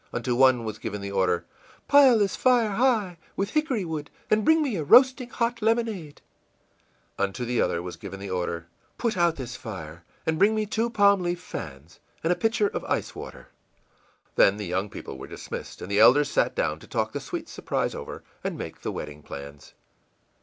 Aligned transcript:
Unto 0.11 0.35
one 0.35 0.63
was 0.65 0.79
given 0.79 0.99
the 0.99 1.11
order, 1.11 1.45
ìPile 1.87 2.17
this 2.17 2.35
fire 2.35 2.71
high, 2.71 3.19
with 3.35 3.51
hickory 3.51 3.85
wood, 3.85 4.09
and 4.31 4.43
bring 4.43 4.63
me 4.63 4.75
a 4.75 4.83
roasting 4.83 5.29
hot 5.29 5.61
lemonade.î 5.61 6.23
Unto 7.23 7.45
the 7.45 7.61
other 7.61 7.83
was 7.83 7.97
given 7.97 8.19
the 8.19 8.27
order, 8.31 8.65
ìPut 8.97 9.15
out 9.15 9.35
this 9.35 9.55
fire, 9.55 10.03
and 10.25 10.39
bring 10.39 10.55
me 10.55 10.65
two 10.65 10.89
palm 10.89 11.21
leaf 11.21 11.39
fans 11.39 11.99
and 12.23 12.33
a 12.33 12.35
pitcher 12.35 12.65
of 12.67 12.83
ice 12.85 13.13
water.î 13.15 13.45
Then 14.37 14.57
the 14.57 14.65
young 14.65 14.89
people 14.89 15.19
were 15.19 15.27
dismissed, 15.27 15.83
and 15.83 15.91
the 15.91 15.99
elders 15.99 16.31
sat 16.31 16.55
down 16.55 16.79
to 16.79 16.87
talk 16.87 17.11
the 17.11 17.19
sweet 17.19 17.47
surprise 17.47 17.93
over 17.93 18.23
and 18.43 18.57
make 18.57 18.81
the 18.81 18.91
wedding 18.91 19.21
plans. 19.21 19.75